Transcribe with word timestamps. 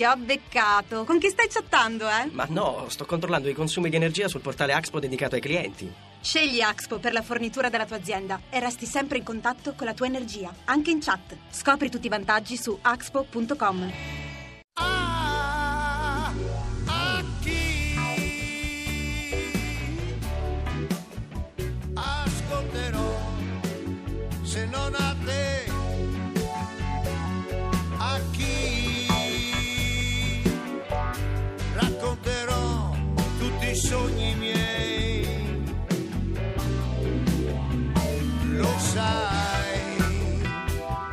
Ti 0.00 0.06
ho 0.06 0.16
beccato. 0.16 1.04
Con 1.04 1.18
chi 1.18 1.28
stai 1.28 1.46
chattando, 1.48 2.08
eh? 2.08 2.30
Ma 2.32 2.46
no, 2.48 2.86
sto 2.88 3.04
controllando 3.04 3.50
i 3.50 3.52
consumi 3.52 3.90
di 3.90 3.96
energia 3.96 4.28
sul 4.28 4.40
portale 4.40 4.72
Axpo 4.72 4.98
dedicato 4.98 5.34
ai 5.34 5.42
clienti. 5.42 5.92
Scegli 6.22 6.62
Axpo 6.62 6.98
per 6.98 7.12
la 7.12 7.20
fornitura 7.20 7.68
della 7.68 7.84
tua 7.84 7.96
azienda 7.96 8.40
e 8.48 8.60
resti 8.60 8.86
sempre 8.86 9.18
in 9.18 9.24
contatto 9.24 9.74
con 9.74 9.86
la 9.86 9.92
tua 9.92 10.06
energia, 10.06 10.50
anche 10.64 10.90
in 10.90 11.02
chat. 11.02 11.36
Scopri 11.50 11.90
tutti 11.90 12.06
i 12.06 12.08
vantaggi 12.08 12.56
su 12.56 12.78
axpo.com. 12.80 14.29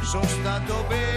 sono 0.08 0.24
stato 0.24 0.86
bene 0.88 1.16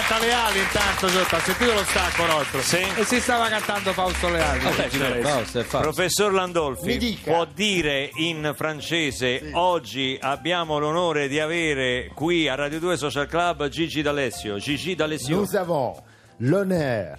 canta 0.00 0.18
Leali 0.18 0.58
intanto 0.60 1.08
sotto, 1.08 1.36
ha 1.36 1.40
sentito 1.40 1.72
lo 1.72 1.84
stacco 1.84 2.26
nostro? 2.26 2.62
Sì. 2.62 2.82
E 2.96 3.04
si 3.04 3.20
stava 3.20 3.48
cantando 3.48 3.92
Fausto 3.92 4.28
Leali. 4.28 4.60
Vabbè, 4.60 4.88
Gigi 4.88 4.98
certo. 4.98 5.28
Fausto 5.28 5.58
è 5.58 5.62
Fausto. 5.62 5.90
professor 5.90 6.32
Landolfi, 6.32 7.20
può 7.22 7.44
dire 7.44 8.10
in 8.14 8.52
francese 8.56 9.50
oggi 9.52 10.18
abbiamo 10.20 10.78
l'onore 10.78 11.28
di 11.28 11.38
avere 11.38 12.10
qui 12.14 12.48
a 12.48 12.54
Radio 12.54 12.78
2 12.78 12.96
Social 12.96 13.26
Club 13.26 13.68
Gigi 13.68 14.02
D'Alessio. 14.02 14.58
Gigi 14.58 14.94
D'Alessio. 14.94 15.36
Nous 15.36 15.54
avons 15.54 16.00
l'honneur 16.38 17.18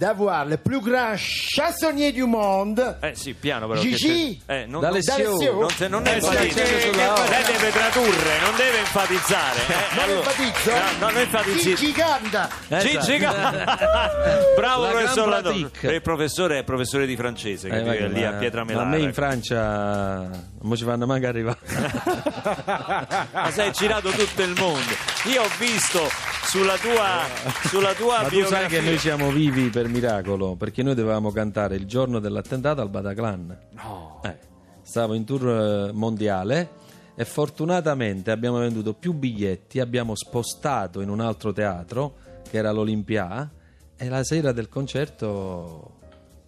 d'avoir 0.00 0.46
le 0.46 0.56
plus 0.56 0.80
grand 0.80 1.14
chansonnier 1.18 2.10
du 2.12 2.24
monde. 2.24 2.96
Eh 3.02 3.14
sì, 3.14 3.34
piano 3.34 3.68
però. 3.68 3.78
Gigi? 3.82 4.40
se- 4.46 4.62
eh, 4.62 4.64
non, 4.66 4.80
D'Alessio. 4.80 5.36
Non, 5.52 5.68
se- 5.68 5.88
non 5.88 6.06
è 6.06 6.16
Eh, 6.16 6.24
O. 6.24 6.30
Lei 6.32 6.48
deve 6.54 7.70
tradurre, 7.70 8.38
non 8.40 8.56
deve 8.56 8.78
enfatizzare. 8.78 9.60
eh. 9.60 9.94
Non 9.94 10.04
Allora- 10.04 10.18
enfatizzo? 10.30 10.70
No, 10.70 10.78
no, 10.78 11.10
non 11.10 11.16
enfatizzi. 11.18 11.74
Gigi 11.74 11.92
canta. 11.92 12.48
Gigi 12.80 13.18
Ga- 13.18 13.76
Bravo 14.56 14.82
La 14.84 14.88
professor 14.90 15.40
pratique. 15.40 15.92
Il 15.92 16.00
professore 16.02 16.58
è 16.60 16.64
professore 16.64 17.04
di 17.06 17.16
francese 17.16 17.68
che 17.68 17.76
Eh, 17.76 17.82
vive 17.82 17.98
vabbè, 18.00 18.12
lì 18.14 18.24
a 18.24 18.30
ma- 18.30 18.36
Pietra 18.38 18.60
ma 18.64 18.66
Melara. 18.70 18.86
a 18.86 18.90
me 18.90 18.98
in 19.00 19.12
Francia 19.12 20.30
non 20.62 20.76
ci 20.76 20.84
fanno 20.84 21.04
manco 21.04 21.26
arrivare. 21.26 21.58
Ma 23.32 23.50
sei 23.50 23.70
girato 23.72 24.08
tutto 24.10 24.42
il 24.42 24.54
mondo. 24.58 24.94
Io 25.24 25.42
ho 25.42 25.48
visto 25.58 26.08
sulla 26.50 26.76
tua, 26.78 27.22
sulla 27.68 27.94
tua 27.94 28.22
Ma 28.22 28.28
tu 28.28 28.34
biografia. 28.36 28.58
sai 28.58 28.68
che 28.68 28.80
noi 28.80 28.98
siamo 28.98 29.30
vivi 29.30 29.68
per 29.68 29.86
miracolo, 29.86 30.56
perché 30.56 30.82
noi 30.82 30.96
dovevamo 30.96 31.30
cantare 31.30 31.76
il 31.76 31.86
giorno 31.86 32.18
dell'attentato 32.18 32.80
al 32.80 32.88
Bataclan. 32.88 33.58
No. 33.74 34.20
Eh, 34.24 34.36
stavo 34.82 35.14
in 35.14 35.24
tour 35.24 35.48
eh, 35.48 35.92
mondiale 35.92 36.70
e 37.14 37.24
fortunatamente 37.24 38.32
abbiamo 38.32 38.58
venduto 38.58 38.94
più 38.94 39.12
biglietti, 39.12 39.78
abbiamo 39.78 40.16
spostato 40.16 41.00
in 41.00 41.08
un 41.08 41.20
altro 41.20 41.52
teatro, 41.52 42.16
che 42.50 42.56
era 42.56 42.72
l'Olimpia, 42.72 43.48
e 43.96 44.08
la 44.08 44.24
sera 44.24 44.50
del 44.50 44.68
concerto 44.68 45.98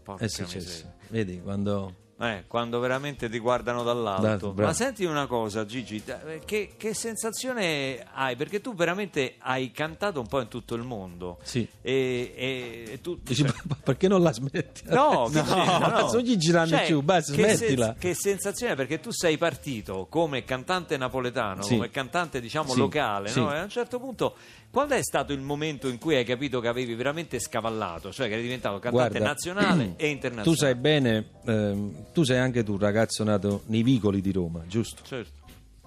Porca 0.03 0.25
è 0.25 0.28
successo. 0.28 0.56
miseria. 0.56 0.92
Vedi, 1.11 1.41
quando... 1.41 1.94
Eh, 2.23 2.44
quando 2.47 2.78
veramente 2.78 3.28
ti 3.28 3.38
guardano 3.41 3.83
dall'alto. 3.83 4.50
Da-. 4.53 4.62
Ma 4.66 4.72
senti 4.72 5.05
una 5.05 5.27
cosa, 5.27 5.66
Gigi, 5.66 6.03
da- 6.05 6.21
che, 6.44 6.75
che 6.77 6.94
sensazione 6.94 8.06
hai? 8.12 8.37
Perché 8.37 8.60
tu 8.60 8.75
veramente 8.75 9.34
hai 9.38 9.72
cantato 9.72 10.21
un 10.21 10.27
po' 10.28 10.41
in 10.41 10.47
tutto 10.47 10.77
il 10.77 10.82
mondo. 10.82 11.38
Sì. 11.43 11.66
E, 11.81 12.32
e- 12.37 12.84
e 12.93 13.00
tu. 13.00 13.19
Dici, 13.21 13.43
cioè- 13.44 13.53
"Ma 13.69 13.77
perché 13.82 14.06
non 14.06 14.22
la 14.22 14.32
smetti? 14.32 14.82
No, 14.87 15.28
c'è? 15.34 15.43
no, 15.43 15.78
no. 15.78 16.11
non 16.12 16.21
gli 16.22 16.37
girando 16.37 16.77
Cioè, 16.77 16.87
più, 16.87 17.00
basta, 17.03 17.32
che 17.34 17.56
smettila. 17.56 17.87
sen- 17.87 17.97
che 17.99 18.15
sensazione, 18.15 18.75
perché 18.77 19.00
tu 19.00 19.11
sei 19.11 19.37
partito 19.37 20.06
come 20.09 20.44
cantante 20.44 20.97
napoletano, 20.97 21.62
Sì. 21.62 21.75
come 21.75 21.91
cantante 21.91 22.41
diciamo 22.41 22.71
Sì, 22.72 22.78
locale, 22.78 23.28
sì. 23.31 23.41
no? 23.41 23.53
e 23.53 23.59
a 23.59 23.62
un 23.65 23.69
certo 23.69 23.99
punto, 23.99 24.37
quando 24.72 24.94
è 24.94 25.03
stato 25.03 25.34
il 25.34 25.41
momento 25.41 25.87
in 25.87 25.99
cui 25.99 26.15
hai 26.16 26.25
capito 26.25 26.59
che 26.59 26.66
avevi 26.66 26.94
veramente 26.94 27.38
scavallato, 27.38 28.10
cioè 28.10 28.27
che 28.28 28.33
eri 28.33 28.43
diventato 28.43 28.78
cantante 28.78 29.19
Guarda, 29.19 29.28
nazionale 29.28 29.93
e 30.00 30.09
internazionale? 30.09 30.50
Tu 30.50 30.55
sai 30.55 30.75
bene, 30.75 31.28
ehm, 31.44 32.06
tu 32.10 32.22
sei 32.22 32.38
anche 32.38 32.62
tu 32.62 32.72
un 32.72 32.78
ragazzo 32.78 33.22
nato 33.22 33.65
nei 33.66 33.82
vicoli 33.82 34.22
di 34.22 34.32
Roma, 34.32 34.65
giusto? 34.66 35.03
Certo. 35.05 35.41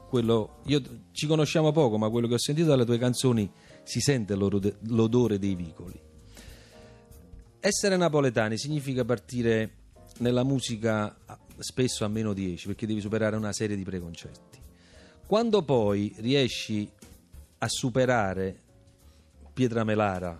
Quello, 0.08 0.60
io, 0.68 0.84
ci 1.14 1.26
conosciamo 1.26 1.72
poco, 1.72 1.98
ma 1.98 2.12
quello 2.12 2.28
che 2.28 2.36
ho 2.36 2.40
sentito 2.40 2.68
dalle 2.68 2.86
tue 2.86 3.00
canzoni 3.00 3.52
si 3.82 4.00
sente 4.02 4.36
l'odore, 4.36 4.76
l'odore 4.90 5.40
dei 5.40 5.56
vicoli. 5.56 6.00
Essere 7.60 7.98
napoletani 7.98 8.56
significa 8.56 9.04
partire 9.04 9.78
nella 10.20 10.44
musica 10.44 11.18
spesso 11.58 12.06
a 12.06 12.08
meno 12.08 12.34
10, 12.34 12.68
perché 12.68 12.86
devi 12.86 13.02
superare 13.02 13.36
una 13.36 13.52
serie 13.52 13.76
di 13.76 13.84
preconcetti. 13.84 14.60
Quando 15.26 15.64
poi 15.64 16.14
riesci 16.20 16.88
a 17.58 17.68
superare 17.68 18.60
Pietramelara, 19.56 20.38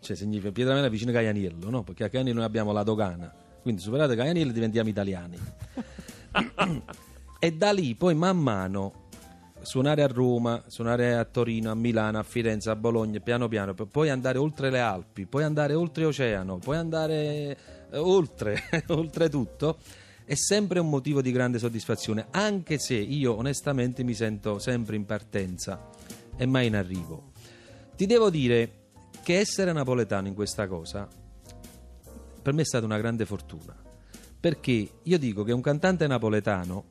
cioè 0.00 0.14
significa 0.14 0.52
Pietramelara 0.52 0.90
vicino 0.90 1.10
a 1.10 1.14
Caianiello, 1.14 1.70
no? 1.70 1.82
Perché 1.84 2.04
a 2.04 2.10
Caianiello 2.10 2.40
noi 2.40 2.46
abbiamo 2.46 2.70
la 2.70 2.82
dogana, 2.82 3.32
quindi 3.62 3.80
superate 3.80 4.14
Caianiello 4.14 4.52
diventiamo 4.52 4.90
italiani. 4.90 5.38
e 7.40 7.52
da 7.52 7.72
lì 7.72 7.94
poi 7.94 8.14
man 8.14 8.38
mano 8.38 9.08
suonare 9.62 10.02
a 10.02 10.06
Roma, 10.06 10.62
suonare 10.66 11.14
a 11.14 11.24
Torino, 11.24 11.70
a 11.70 11.74
Milano, 11.74 12.18
a 12.18 12.22
Firenze, 12.22 12.68
a 12.68 12.76
Bologna, 12.76 13.20
piano 13.20 13.48
piano, 13.48 13.72
poi 13.72 14.10
andare 14.10 14.36
oltre 14.36 14.68
le 14.68 14.80
Alpi, 14.80 15.24
poi 15.24 15.44
andare 15.44 15.72
oltre 15.72 16.04
oceano, 16.04 16.58
poi 16.58 16.76
andare 16.76 17.56
eh, 17.90 17.96
oltre, 17.96 18.64
oltre 18.88 19.30
tutto, 19.30 19.78
è 20.26 20.34
sempre 20.34 20.78
un 20.78 20.90
motivo 20.90 21.22
di 21.22 21.32
grande 21.32 21.58
soddisfazione, 21.58 22.26
anche 22.32 22.78
se 22.78 22.96
io 22.96 23.34
onestamente 23.34 24.02
mi 24.02 24.14
sento 24.14 24.58
sempre 24.58 24.96
in 24.96 25.06
partenza 25.06 25.88
e 26.36 26.44
mai 26.44 26.66
in 26.66 26.76
arrivo. 26.76 27.31
Ti 28.02 28.08
devo 28.08 28.30
dire 28.30 28.72
che 29.22 29.38
essere 29.38 29.72
napoletano 29.72 30.26
in 30.26 30.34
questa 30.34 30.66
cosa 30.66 31.06
per 32.42 32.52
me 32.52 32.62
è 32.62 32.64
stata 32.64 32.84
una 32.84 32.98
grande 32.98 33.24
fortuna, 33.24 33.76
perché 34.40 34.90
io 35.00 35.18
dico 35.20 35.44
che 35.44 35.52
un 35.52 35.60
cantante 35.60 36.08
napoletano 36.08 36.84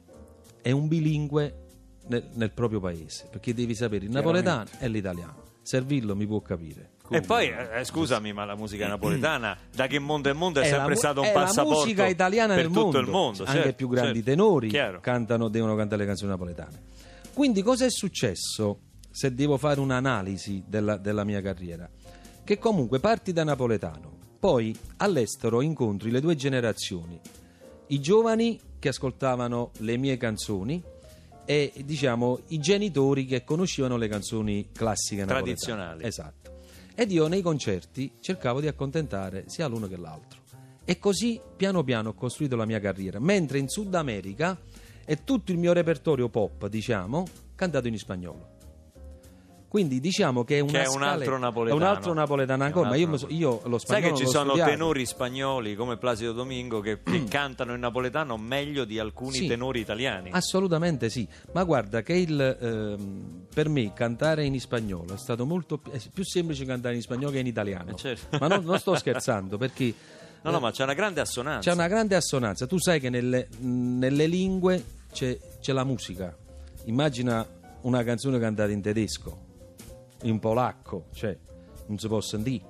è 0.62 0.72
un 0.72 0.88
bilingue 0.88 1.66
nel, 2.08 2.30
nel 2.36 2.52
proprio 2.52 2.80
paese, 2.80 3.28
perché 3.30 3.54
devi 3.54 3.76
sapere 3.76 4.06
il 4.06 4.12
napoletano 4.12 4.70
e 4.80 4.88
l'italiano. 4.88 5.44
Servillo 5.62 6.16
mi 6.16 6.26
può 6.26 6.40
capire. 6.40 6.92
E 7.10 7.20
poi, 7.20 7.50
eh, 7.50 7.84
scusami, 7.84 8.32
ma 8.32 8.46
la 8.46 8.56
musica 8.56 8.88
napoletana, 8.88 9.58
da 9.76 9.88
che 9.88 10.00
mondo 10.00 10.30
è 10.30 10.34
mondo, 10.34 10.62
è, 10.62 10.64
È 10.64 10.70
sempre 10.70 10.94
mu- 10.94 10.98
stato 10.98 11.20
un 11.20 11.28
è 11.28 11.34
la 11.34 11.40
passaporto 11.42 11.80
musica 11.82 12.08
italiana 12.08 12.54
per 12.54 12.64
nel 12.64 12.72
tutto 12.72 12.84
mondo. 12.84 13.00
il 13.02 13.08
mondo. 13.10 13.40
Anche 13.44 13.52
certo, 13.52 13.68
i 13.68 13.74
più 13.74 13.90
grandi 13.90 14.24
certo. 14.24 14.30
tenori 14.30 14.72
cantano, 15.02 15.50
devono 15.50 15.76
cantare 15.76 16.04
le 16.04 16.08
canzoni 16.08 16.30
napoletane. 16.30 16.84
Quindi 17.34 17.62
cosa 17.62 17.84
è 17.84 17.90
successo 17.90 18.80
se 19.12 19.34
devo 19.34 19.58
fare 19.58 19.80
un'analisi 19.80 20.64
della, 20.66 20.98
della 20.98 21.24
mia 21.24 21.42
carriera? 21.42 21.90
Che 22.44 22.58
comunque 22.58 23.00
parti 23.00 23.34
da 23.34 23.44
napoletano, 23.44 24.18
poi 24.40 24.76
all'estero 24.98 25.62
incontri 25.62 26.10
le 26.10 26.20
due 26.20 26.36
generazioni, 26.36 27.20
i 27.88 28.00
giovani 28.00 28.60
che 28.80 28.90
ascoltavano 28.90 29.72
le 29.80 29.98
mie 29.98 30.18
canzoni 30.18 30.82
e 31.46 31.74
diciamo 31.86 32.40
i 32.48 32.60
genitori 32.60 33.26
che 33.26 33.44
conoscevano 33.44 33.98
le 33.98 34.08
canzoni 34.08 34.70
classiche 34.72 35.26
napoletane. 35.26 35.56
Tradizionali. 35.56 36.04
Esatto. 36.06 36.60
Ed 36.96 37.12
io 37.12 37.28
nei 37.28 37.42
concerti 37.42 38.14
cercavo 38.20 38.60
di 38.60 38.68
accontentare 38.68 39.44
sia 39.48 39.68
l'uno 39.68 39.88
che 39.88 39.98
l'altro. 39.98 40.40
E 40.84 40.98
così 40.98 41.40
piano 41.56 41.84
piano 41.84 42.10
ho 42.10 42.14
costruito 42.14 42.56
la 42.56 42.66
mia 42.66 42.80
carriera. 42.80 43.20
Mentre 43.20 43.60
in 43.60 43.68
Sud 43.68 43.94
America 43.94 44.60
è 45.06 45.24
tutto 45.24 45.52
il 45.52 45.58
mio 45.58 45.74
repertorio 45.74 46.30
pop, 46.30 46.68
diciamo, 46.68 47.26
cantato 47.56 47.88
in 47.88 47.98
spagnolo. 47.98 48.51
Quindi 49.72 50.02
diciamo 50.02 50.44
che 50.44 50.60
è 50.60 50.66
Che 50.66 50.82
è 50.82 50.86
un 50.88 50.96
scala- 50.96 51.12
altro 51.12 51.38
napoletano. 51.38 51.80
È 51.80 51.82
un 51.82 51.88
altro 51.96 52.12
napoletano 52.14 52.64
ancora, 52.66 52.90
ma 52.90 52.96
io, 52.98 53.18
io 53.30 53.62
lo 53.64 53.78
Sai 53.78 54.02
spagnolo 54.02 54.14
che 54.18 54.26
ci 54.26 54.30
sono 54.30 54.46
studiato. 54.50 54.70
tenori 54.70 55.06
spagnoli 55.06 55.76
come 55.76 55.96
Placido 55.96 56.34
Domingo 56.34 56.82
che, 56.82 57.02
che 57.02 57.24
cantano 57.24 57.74
in 57.74 57.80
napoletano 57.80 58.36
meglio 58.36 58.84
di 58.84 59.00
alcuni 59.00 59.38
Sì. 59.38 59.48
tenori 59.48 59.80
italiani. 59.80 60.30
Assolutamente 60.34 61.10
sì, 61.10 61.26
ma 61.54 61.64
guarda 61.64 62.02
che 62.02 62.12
il, 62.16 62.58
ehm, 62.60 63.46
per 63.54 63.70
me 63.70 63.94
cantare 63.94 64.44
in 64.44 64.60
spagnolo 64.60 65.14
è 65.14 65.18
stato 65.18 65.46
molto 65.46 65.78
pi- 65.78 65.92
è 65.92 66.00
più 66.14 66.26
semplice 66.26 66.66
cantare 66.66 66.96
in 66.96 67.02
spagnolo 67.02 67.32
che 67.32 67.40
in 67.40 67.48
italiano. 67.48 67.92
Eh, 67.92 67.96
certo. 67.96 68.38
Ma 68.40 68.48
non, 68.48 68.66
non 68.66 68.78
sto 68.78 68.94
scherzando 69.00 69.58
perché 69.58 69.94
No, 70.44 70.52
no, 70.52 70.60
ma 70.60 70.72
c'è 70.72 70.84
una 70.84 70.96
grande 70.96 71.22
assonanza. 71.22 71.70
c'è 71.70 71.74
una 71.74 71.88
grande 71.88 72.16
assonanza. 72.18 72.66
Tu 72.68 72.78
sai 72.78 73.00
che 73.00 73.10
nelle, 73.10 73.48
nelle 73.60 74.28
lingue 74.28 74.84
c'è, 75.14 75.38
c'è 75.62 75.72
la 75.72 75.86
musica. 75.86 76.36
Immagina 76.86 77.48
una 77.84 78.04
canzone 78.04 78.38
cantata 78.38 78.70
in 78.72 78.82
tedesco. 78.82 79.50
In 80.22 80.40
polacco, 80.40 81.06
cioè 81.14 81.38
non 81.88 81.98
si 81.98 82.08
può 82.08 82.22
sentire. 82.22 82.64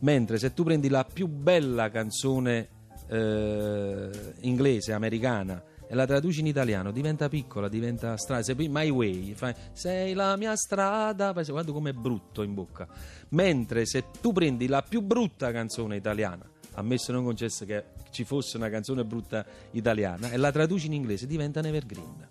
Mentre 0.00 0.38
se 0.38 0.52
tu 0.52 0.64
prendi 0.64 0.88
la 0.88 1.04
più 1.04 1.26
bella 1.26 1.90
canzone 1.90 2.68
eh, 3.08 4.10
inglese, 4.40 4.92
americana, 4.92 5.62
e 5.86 5.94
la 5.94 6.06
traduci 6.06 6.40
in 6.40 6.46
italiano, 6.46 6.90
diventa 6.90 7.28
piccola, 7.28 7.68
diventa 7.68 8.16
strana. 8.16 8.42
Se 8.42 8.54
poi 8.54 8.68
My 8.68 8.88
Way, 8.88 9.34
fai, 9.34 9.54
sei 9.72 10.14
la 10.14 10.36
mia 10.36 10.56
strada, 10.56 11.32
poi 11.32 11.44
guarda 11.44 11.72
com'è 11.72 11.92
brutto 11.92 12.42
in 12.42 12.54
bocca. 12.54 12.86
Mentre 13.30 13.86
se 13.86 14.04
tu 14.20 14.32
prendi 14.32 14.66
la 14.66 14.82
più 14.82 15.02
brutta 15.02 15.52
canzone 15.52 15.96
italiana, 15.96 16.48
ammesso 16.74 17.12
non 17.12 17.24
concesso 17.24 17.64
che 17.64 17.84
ci 18.10 18.24
fosse 18.24 18.56
una 18.56 18.70
canzone 18.70 19.04
brutta 19.04 19.44
italiana, 19.72 20.30
e 20.30 20.36
la 20.36 20.50
traduci 20.50 20.86
in 20.86 20.94
inglese, 20.94 21.26
diventa 21.26 21.60
un 21.60 21.66
evergreen. 21.66 22.28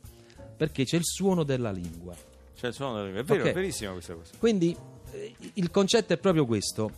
Perché 0.57 0.83
c'è 0.83 0.97
il 0.97 1.05
suono 1.05 1.43
della 1.43 1.71
lingua. 1.71 2.15
Cioè, 2.55 2.71
sono- 2.71 3.05
è 3.05 3.23
vero, 3.23 3.41
Ok. 3.44 3.50
è 3.50 3.53
verissima 3.53 3.91
questa 3.94 4.13
cosa. 4.13 4.33
Quindi 4.38 4.75
eh, 5.11 5.35
il 5.53 5.69
concetto 5.71 6.13
è 6.13 6.17
proprio 6.17 6.45
questo. 6.45 6.91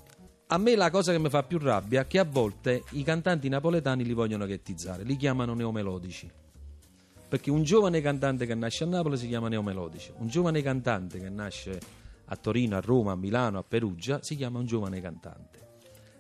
A 0.47 0.57
me 0.57 0.75
la 0.75 0.91
cosa 0.91 1.11
che 1.11 1.17
mi 1.19 1.29
fa 1.29 1.43
più 1.43 1.57
rabbia 1.57 2.01
è 2.01 2.07
che 2.07 2.19
a 2.19 2.23
volte 2.23 2.83
i 2.91 3.03
cantanti 3.03 3.49
napoletani 3.49 4.03
li 4.03 4.13
vogliono 4.13 4.45
ghettizzare, 4.45 5.03
li 5.03 5.15
chiamano 5.17 5.53
neomelodici. 5.55 6.29
Perché 7.27 7.49
un 7.49 7.63
giovane 7.63 7.99
cantante 8.01 8.45
che 8.45 8.53
nasce 8.53 8.83
a 8.83 8.87
Napoli 8.87 9.17
si 9.17 9.27
chiama 9.27 9.47
neomelodici, 9.49 10.11
un 10.17 10.27
giovane 10.27 10.61
cantante 10.61 11.19
che 11.19 11.29
nasce 11.29 11.79
a 12.25 12.35
Torino, 12.35 12.77
a 12.77 12.79
Roma, 12.79 13.13
a 13.13 13.15
Milano, 13.15 13.57
a 13.57 13.63
Perugia 13.63 14.19
si 14.21 14.35
chiama 14.35 14.59
un 14.59 14.65
giovane 14.67 15.01
cantante. 15.01 15.63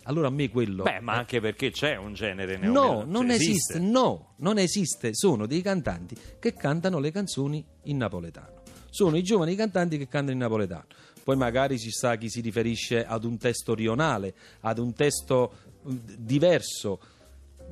Allora 0.07 0.27
a 0.27 0.31
me 0.31 0.49
quello... 0.49 0.83
Beh, 0.83 0.99
ma 1.01 1.13
anche 1.13 1.39
perché 1.39 1.69
c'è 1.71 1.95
un 1.95 2.13
genere 2.13 2.57
No, 2.57 2.71
neomelodico. 2.71 3.11
non 3.11 3.25
Cioè, 3.27 3.35
esiste. 3.35 3.79
no, 3.79 4.33
non 4.37 4.57
esiste, 4.57 5.09
sono 5.13 5.45
dei 5.45 5.61
cantanti 5.61 6.15
che 6.39 6.53
cantano 6.53 6.99
le 6.99 7.11
canzoni 7.11 7.63
in 7.83 7.97
napoletano. 7.97 8.54
Sono 8.95 9.17
i 9.17 9.23
giovani 9.23 9.55
cantanti 9.55 9.97
che 9.97 10.07
cantano 10.07 10.31
in 10.31 10.37
napoletano. 10.37 10.85
Poi 11.21 11.35
magari 11.35 11.77
ci 11.77 11.89
sta 11.91 12.15
chi 12.15 12.29
si 12.29 12.39
riferisce 12.39 13.05
ad 13.05 13.25
un 13.25 13.37
testo 13.37 13.73
rionale, 13.75 14.33
ad 14.61 14.77
un 14.77 14.93
testo 14.93 15.51
eh, 15.85 15.99
diverso, 16.17 16.99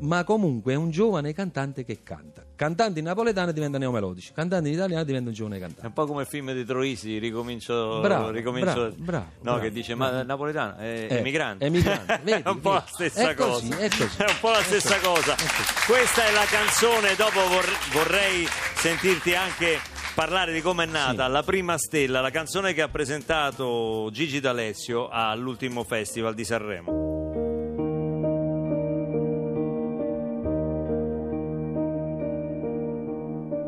ma 0.02 0.26
comunque 0.26 0.74
è 0.74 0.76
un 0.76 0.90
giovane 0.92 1.32
cantante 1.32 1.86
che 1.86 2.04
canta. 2.04 2.44
Cantanti 2.58 3.00
in 3.00 3.06
napoletano 3.06 3.54
diventano 3.54 3.84
neomelodici, 3.86 4.34
cantanti 4.34 4.68
in 4.68 4.74
italiano 4.74 5.06
diventa 5.06 5.30
un 5.30 5.34
giovane 5.36 5.60
È 5.80 5.86
un 5.86 5.94
po' 5.94 6.06
come 6.06 6.24
il 6.24 6.28
film 6.28 6.52
di 6.52 6.66
Troisi, 6.66 7.18
ricomincio. 7.20 8.02
Bravo, 8.02 8.30
ricomincio 8.30 8.74
bravo, 8.74 8.96
bravo, 8.98 9.26
no, 9.38 9.42
bravo, 9.44 9.60
che 9.60 9.72
dice. 9.72 9.96
Ma 9.96 10.20
il 10.20 10.26
napoletano 10.26 10.76
è 10.80 11.08
Eh, 11.10 11.18
emigrante. 11.20 11.64
emigrante, 11.66 12.20
vedi, 12.26 12.42
è 12.42 12.50
un 12.50 12.60
po' 12.60 12.74
la 12.74 12.86
stessa 12.86 13.30
È 13.30 13.34
così, 13.34 13.70
cosa. 13.70 13.80
è 13.80 13.88
così. 13.88 14.22
un 14.24 14.36
po' 14.42 14.50
la 14.50 14.60
È 14.60 14.64
stessa 14.64 15.00
così, 15.00 15.06
cosa. 15.22 15.34
è 15.36 15.38
così. 15.38 15.86
Questa 15.88 16.26
è 16.26 16.32
la 16.34 16.46
canzone. 16.50 17.16
Dopo 17.16 17.40
vor- 17.48 17.92
vorrei 17.94 18.46
sentirti 18.76 19.34
anche 19.36 19.80
parlare 20.14 20.54
di 20.54 20.62
come 20.62 20.84
è 20.84 20.88
nata 20.88 21.26
Sì. 21.26 21.32
la 21.32 21.44
prima 21.44 21.78
stella, 21.78 22.22
la 22.22 22.30
canzone 22.30 22.74
che 22.74 22.82
ha 22.82 22.88
presentato 22.88 24.10
Gigi 24.12 24.40
D'Alessio 24.40 25.10
all'ultimo 25.10 25.84
festival 25.84 26.34
di 26.34 26.44
Sanremo. 26.46 27.12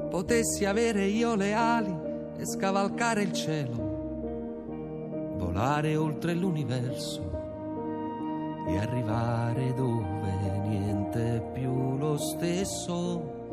Potessi 0.10 0.66
avere 0.66 1.06
io 1.06 1.36
le 1.36 1.54
ali 1.54 1.94
e 2.38 2.46
scavalcare 2.46 3.22
il 3.24 3.34
cielo, 3.34 3.74
volare 5.38 5.96
oltre 5.98 6.34
l'universo 6.34 7.22
e 8.68 8.78
arrivare 8.78 9.74
dove 9.74 10.32
niente 10.68 11.36
è 11.36 11.42
più 11.54 11.98
lo 11.98 12.18
stesso. 12.18 13.44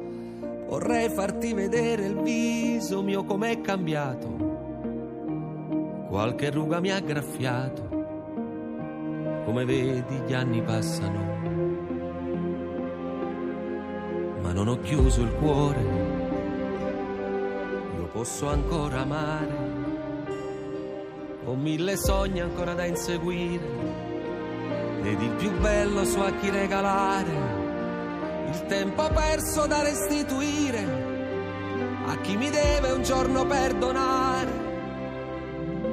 Vorrei 0.72 1.10
farti 1.10 1.52
vedere 1.52 2.06
il 2.06 2.22
viso 2.22 3.02
mio 3.02 3.24
com'è 3.24 3.60
cambiato, 3.60 4.26
qualche 6.08 6.48
ruga 6.48 6.80
mi 6.80 6.90
ha 6.90 6.98
graffiato, 6.98 7.82
come 9.44 9.66
vedi 9.66 10.14
gli 10.26 10.32
anni 10.32 10.62
passano, 10.62 11.20
ma 14.40 14.52
non 14.52 14.68
ho 14.68 14.80
chiuso 14.80 15.20
il 15.20 15.34
cuore. 15.34 15.82
Io 17.98 18.06
posso 18.10 18.48
ancora 18.48 19.00
amare. 19.00 19.56
Ho 21.44 21.54
mille 21.54 21.98
sogni 21.98 22.40
ancora 22.40 22.72
da 22.72 22.86
inseguire. 22.86 23.68
Ed 25.02 25.20
il 25.20 25.32
più 25.32 25.50
bello 25.60 26.02
so 26.06 26.22
a 26.22 26.30
chi 26.30 26.48
regalare. 26.48 27.51
Il 28.52 28.66
tempo 28.66 29.08
perso 29.08 29.66
da 29.66 29.80
restituire 29.82 30.84
a 32.06 32.18
chi 32.20 32.36
mi 32.36 32.50
deve 32.50 32.90
un 32.90 33.02
giorno 33.02 33.46
perdonare. 33.46 34.50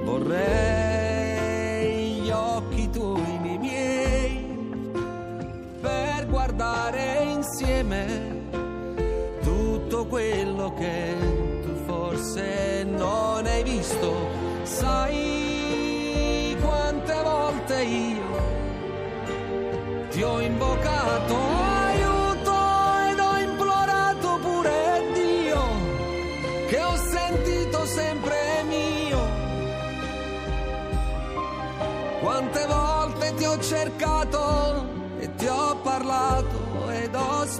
Vorrei 0.04 1.40
gli 2.16 2.30
occhi 2.30 2.90
tuoi 2.90 3.40
nei 3.42 3.58
miei 3.60 4.46
per 5.80 6.28
guardare 6.28 7.24
insieme 7.32 8.50
tutto 9.42 10.06
quello 10.08 10.74
che 10.74 11.16
tu 11.62 11.74
forse 11.86 12.84
non 12.84 13.46
hai 13.46 13.64
visto. 13.64 14.14
Sai 14.64 16.58
quante 16.60 17.22
volte 17.24 17.82
io 17.84 18.38
ti 20.10 20.22
ho 20.22 20.42
invocato 20.42 21.59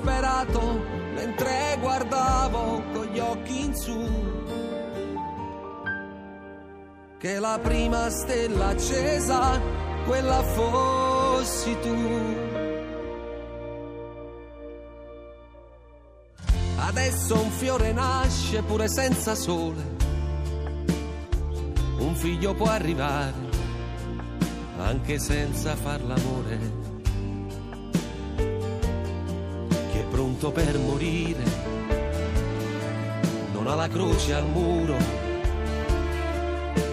ho 0.10 0.12
sperato 0.12 0.84
mentre 1.14 1.78
guardavo 1.80 2.82
con 2.94 3.06
gli 3.06 3.20
occhi 3.20 3.66
in 3.66 3.76
su. 3.76 4.08
Che 7.20 7.40
la 7.40 7.60
prima 7.62 8.10
stella 8.10 8.70
accesa, 8.70 9.62
quella 10.06 10.42
fossi 10.42 11.78
tu. 11.82 12.38
Adesso 16.78 17.40
un 17.40 17.50
fiore 17.52 17.92
nasce 17.92 18.64
pure 18.64 18.88
senza 18.88 19.36
sole. 19.36 19.98
Un 22.00 22.16
figlio 22.16 22.56
può 22.56 22.68
arrivare 22.68 23.48
anche 24.78 25.20
senza 25.20 25.76
far 25.76 26.02
l'amore. 26.02 26.89
Pronto 30.40 30.52
per 30.52 30.78
morire 30.78 31.44
non 33.52 33.68
ha 33.68 33.76
la 33.76 33.90
croce 33.90 34.34
al 34.34 34.48
muro. 34.48 34.96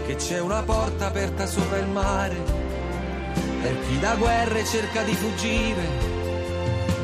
Che 0.07 0.17
c'è 0.17 0.41
una 0.41 0.63
porta 0.63 1.07
aperta 1.07 1.47
sopra 1.47 1.79
il 1.79 1.87
mare 1.87 2.37
per 3.63 3.79
chi 3.87 3.99
da 4.01 4.17
guerre 4.17 4.65
cerca 4.65 5.03
di 5.03 5.15
fuggire. 5.15 6.15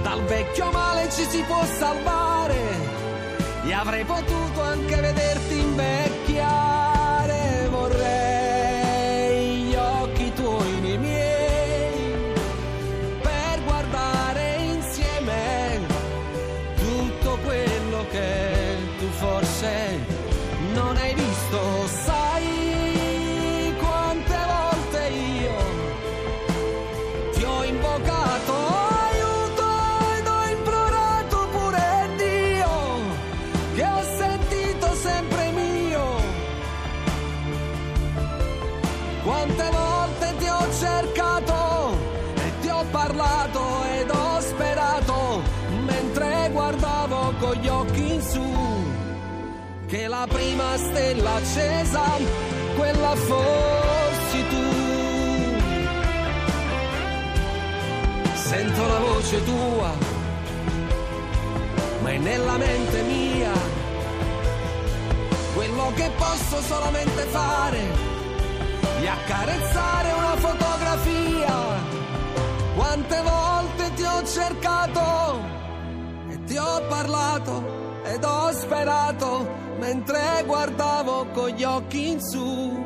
Dal 0.02 0.22
vecchio 0.24 0.70
male 0.72 1.08
ci 1.10 1.24
si 1.24 1.42
può 1.42 1.64
salvare 1.64 2.58
e 3.64 3.72
avrei 3.72 4.04
potuto 4.04 4.62
anche 4.62 4.96
vederti 4.96 5.58
invecchiare. 5.58 6.01
Prima 50.26 50.76
stella 50.76 51.34
accesa 51.34 52.02
quella 52.76 53.14
fossi 53.14 54.44
tu. 54.48 54.70
Sento 58.34 58.86
la 58.86 58.98
voce 58.98 59.44
tua, 59.44 59.92
ma 62.02 62.10
è 62.10 62.18
nella 62.18 62.56
mente 62.56 63.02
mia. 63.02 63.52
Quello 65.54 65.92
che 65.94 66.10
posso 66.16 66.60
solamente 66.62 67.22
fare, 67.24 67.80
e 69.00 69.08
accarezzare 69.08 70.12
una 70.12 70.36
fotografia. 70.36 71.90
Quante 72.74 73.22
volte 73.22 73.94
ti 73.94 74.02
ho 74.02 74.24
cercato 74.24 75.40
e 76.30 76.44
ti 76.44 76.56
ho 76.56 76.82
parlato 76.88 78.00
ed 78.04 78.24
ho 78.24 78.52
sperato 78.52 79.61
mentre 79.82 80.44
guardavo 80.46 81.26
con 81.32 81.48
gli 81.48 81.64
occhi 81.64 82.10
in 82.10 82.20
su. 82.20 82.80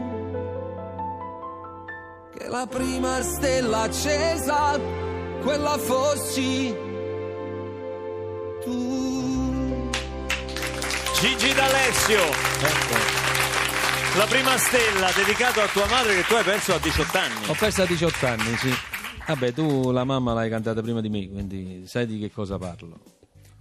Che 2.34 2.48
la 2.48 2.66
prima 2.66 3.20
stella 3.20 3.82
accesa, 3.82 4.80
quella 5.42 5.76
fossi 5.76 6.74
tu. 8.64 9.90
Gigi 11.20 11.52
D'Alessio. 11.52 12.24
La 14.16 14.24
prima 14.24 14.56
stella 14.56 15.10
dedicata 15.14 15.64
a 15.64 15.66
tua 15.66 15.86
madre 15.88 16.14
che 16.14 16.24
tu 16.24 16.32
hai 16.32 16.44
perso 16.44 16.72
a 16.72 16.78
18 16.78 17.18
anni. 17.18 17.46
Ho 17.48 17.54
perso 17.58 17.82
a 17.82 17.86
18 17.86 18.26
anni, 18.26 18.56
sì. 18.56 18.72
Vabbè, 19.26 19.52
tu 19.52 19.90
la 19.90 20.04
mamma 20.04 20.32
l'hai 20.32 20.48
cantata 20.48 20.80
prima 20.80 21.02
di 21.02 21.10
me, 21.10 21.28
quindi 21.28 21.82
sai 21.86 22.06
di 22.06 22.18
che 22.18 22.30
cosa 22.32 22.56
parlo. 22.56 23.15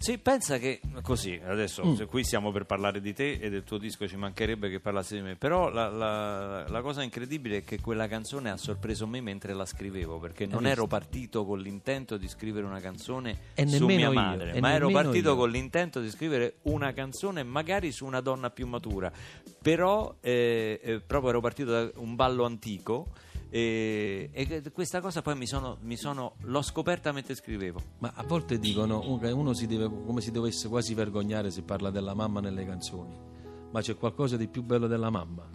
Sì, 0.05 0.19
pensa 0.19 0.59
che 0.59 0.81
così, 1.01 1.41
adesso 1.43 1.83
Mm. 1.83 2.03
qui 2.03 2.23
stiamo 2.23 2.51
per 2.51 2.65
parlare 2.65 3.01
di 3.01 3.11
te 3.11 3.39
e 3.41 3.49
del 3.49 3.63
tuo 3.63 3.79
disco, 3.79 4.07
ci 4.07 4.15
mancherebbe 4.17 4.69
che 4.69 4.79
parlassi 4.79 5.15
di 5.15 5.21
me, 5.23 5.35
però 5.35 5.69
la, 5.71 5.89
la- 5.89 6.67
la 6.67 6.81
cosa 6.83 7.01
incredibile 7.01 7.57
è 7.57 7.63
che 7.63 7.79
quella 7.81 8.07
canzone 8.07 8.51
ha 8.51 8.57
sorpreso 8.57 9.07
me 9.07 9.19
mentre 9.19 9.53
la 9.55 9.65
scrivevo, 9.65 10.19
perché 10.19 10.45
non 10.45 10.67
ero 10.67 10.85
partito 10.85 11.43
con 11.43 11.57
l'intento 11.59 12.17
di 12.17 12.27
scrivere 12.27 12.67
una 12.67 12.79
canzone 12.79 13.35
E 13.55 13.65
su 13.67 13.87
mia 13.87 14.09
io, 14.09 14.13
madre, 14.13 14.53
e 14.53 14.59
ma 14.61 14.73
ero 14.73 14.89
partito 14.91 15.29
io. 15.29 15.35
con 15.37 15.49
l'intento 15.49 15.99
di 15.99 16.11
scrivere 16.11 16.57
una 16.63 16.93
canzone 16.93 17.41
magari 17.41 17.91
su 17.91 18.05
una 18.05 18.21
donna 18.21 18.51
più 18.51 18.67
matura, 18.67 19.11
però 19.59 20.13
eh, 20.21 20.79
eh, 20.83 20.99
proprio 20.99 21.31
ero 21.31 21.41
partito 21.41 21.71
da 21.71 21.89
un 21.95 22.13
ballo 22.13 22.45
antico. 22.45 23.07
E, 23.49 24.29
e 24.33 24.71
questa 24.71 24.99
cosa 25.01 25.21
poi 25.21 25.35
mi 25.35 25.45
sono, 25.45 25.77
mi 25.81 25.95
sono- 25.95 26.33
l'ho 26.41 26.61
scoperta 26.61 27.11
mentre 27.11 27.35
scrivevo. 27.35 27.79
Ma 27.99 28.11
a 28.15 28.23
volte 28.23 28.59
dicono 28.59 29.17
che 29.19 29.31
uno 29.31 29.53
si 29.53 29.67
deve, 29.67 29.89
come 30.05 30.21
si 30.21 30.31
dovesse 30.31 30.67
quasi 30.67 30.93
vergognare 30.93 31.51
se 31.51 31.61
parla 31.61 31.89
della 31.89 32.13
mamma 32.13 32.39
nelle 32.41 32.65
canzoni. 32.65 33.17
Ma 33.71 33.81
c'è 33.81 33.95
qualcosa 33.97 34.37
di 34.37 34.47
più 34.47 34.63
bello 34.63 34.87
della 34.87 35.09
mamma. 35.09 35.47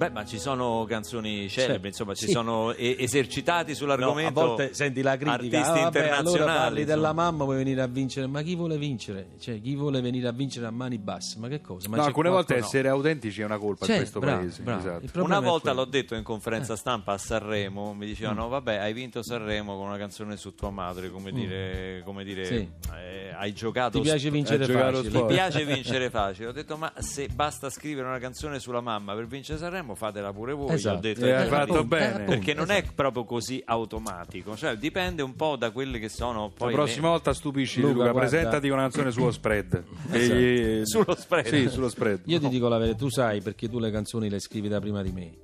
Beh, 0.00 0.08
ma 0.10 0.24
ci 0.24 0.38
sono 0.38 0.86
canzoni 0.88 1.46
celebri, 1.50 1.80
Sì. 1.80 1.86
insomma, 1.88 2.14
ci 2.14 2.24
Sì. 2.24 2.32
sono 2.32 2.72
e- 2.72 2.96
esercitati 2.98 3.74
sull'argomento. 3.74 4.40
No, 4.40 4.44
a 4.44 4.48
volte 4.48 4.72
senti 4.72 5.02
la 5.02 5.18
critica, 5.18 5.32
Artisti 5.34 5.56
"Ah, 5.56 5.82
vabbè, 5.82 5.84
internazionali. 5.84 6.38
allora 6.38 6.44
parli 6.54 6.80
insomma. 6.80 6.96
della 6.96 7.12
mamma, 7.12 7.44
vuoi 7.44 7.56
venire 7.56 7.82
a 7.82 7.86
vincere, 7.86 8.26
ma 8.26 8.40
chi 8.40 8.54
vuole 8.54 8.78
vincere? 8.78 9.28
Cioè, 9.38 9.60
chi 9.60 9.74
vuole 9.76 10.00
venire 10.00 10.26
a 10.28 10.32
vincere 10.32 10.64
a 10.66 10.70
mani 10.70 10.96
basse? 10.96 11.38
Ma 11.38 11.48
che 11.48 11.60
cosa? 11.60 11.86
Ma 11.90 11.96
No, 11.98 12.04
alcune 12.04 12.30
volte 12.30 12.54
qualcosa- 12.54 12.76
essere 12.76 12.88
autentici 12.88 13.42
è 13.42 13.44
una 13.44 13.58
colpa 13.58 13.84
C'è, 13.84 13.92
in 13.92 13.98
questo 13.98 14.20
bravo, 14.20 14.38
paese. 14.40 14.62
bravo. 14.62 14.80
esatto. 15.00 15.22
Una 15.22 15.40
volta 15.40 15.72
l'ho 15.74 15.84
detto 15.84 16.14
in 16.14 16.22
conferenza 16.22 16.76
stampa 16.76 17.12
a 17.12 17.18
Sanremo, 17.18 17.92
mi 17.92 18.06
dicevano: 18.06 18.46
Mm. 18.46 18.50
Vabbè, 18.50 18.76
hai 18.76 18.94
vinto 18.94 19.22
Sanremo 19.22 19.76
con 19.76 19.86
una 19.88 19.98
canzone 19.98 20.38
su 20.38 20.54
tua 20.54 20.70
madre, 20.70 21.10
come 21.10 21.30
dire, 21.30 22.00
come 22.06 22.24
dire 22.24 22.40
Mm. 22.42 22.44
Sì. 22.46 22.68
eh, 22.96 23.34
hai 23.36 23.52
giocato. 23.52 23.98
Ti 23.98 24.02
piace 24.04 24.18
sp- 24.28 24.32
vincere 24.32 24.64
facile. 24.64 25.10
Ti 25.10 25.24
piace 25.26 25.64
vincere 25.66 26.08
facile. 26.08 26.48
Ho 26.48 26.52
detto: 26.52 26.78
Ma 26.78 26.90
se 26.96 27.28
basta 27.28 27.68
scrivere 27.68 28.06
una 28.08 28.18
canzone 28.18 28.58
sulla 28.60 28.80
mamma 28.80 29.14
per 29.14 29.26
vincere 29.26 29.58
Sanremo, 29.58 29.89
fatela 29.94 30.32
pure 30.32 30.52
voi. 30.52 30.72
Esatto. 30.74 30.96
Ho 30.98 31.00
detto, 31.00 31.24
Eh, 31.26 31.32
hai 31.32 31.46
fatto 31.48 31.72
appunto, 31.72 31.84
bene. 31.84 32.06
appunto, 32.12 32.30
perché 32.30 32.54
non 32.54 32.70
esatto. 32.70 32.86
è 32.90 32.92
proprio 32.94 33.24
così 33.24 33.62
automatico, 33.64 34.56
cioè 34.56 34.76
dipende 34.76 35.22
un 35.22 35.34
po' 35.36 35.56
da 35.56 35.70
quelle 35.70 35.98
che 35.98 36.08
sono 36.08 36.50
poi 36.50 36.70
La 36.70 36.76
prossima 36.76 37.06
le- 37.06 37.12
volta 37.12 37.32
stupisci 37.34 37.80
Luca, 37.80 38.06
Luca, 38.08 38.12
presentati 38.12 38.68
una 38.68 38.82
canzone 38.82 39.10
sullo 39.10 39.30
spread. 39.30 39.84
Esatto. 40.12 40.38
E- 40.40 40.80
Sullo 40.84 41.14
spread. 41.14 41.46
Sì, 41.46 41.68
sullo 41.68 41.88
spread. 41.88 42.20
Io 42.26 42.38
ti 42.40 42.48
dico 42.48 42.68
la 42.68 42.78
verità, 42.78 42.96
tu 42.98 43.10
sai 43.10 43.40
perché 43.40 43.68
tu 43.68 43.78
le 43.78 43.90
canzoni 43.90 44.28
le 44.28 44.38
scrivi 44.40 44.68
da 44.68 44.80
prima 44.80 45.02
di 45.02 45.12
me. 45.12 45.34